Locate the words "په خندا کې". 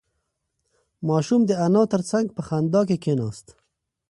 2.35-2.97